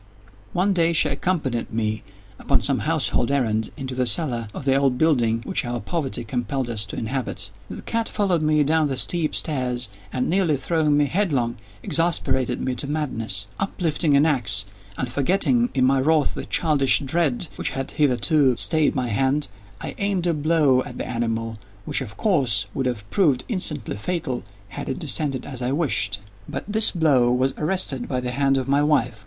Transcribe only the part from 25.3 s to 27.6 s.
as I wished. But this blow was